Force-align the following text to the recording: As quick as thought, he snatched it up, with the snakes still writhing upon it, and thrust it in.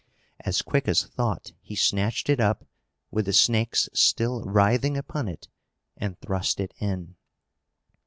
As 0.39 0.63
quick 0.63 0.87
as 0.87 1.03
thought, 1.03 1.51
he 1.61 1.75
snatched 1.75 2.27
it 2.27 2.39
up, 2.39 2.65
with 3.11 3.25
the 3.27 3.33
snakes 3.33 3.87
still 3.93 4.41
writhing 4.45 4.97
upon 4.97 5.27
it, 5.27 5.47
and 5.95 6.17
thrust 6.19 6.59
it 6.59 6.73
in. 6.79 7.17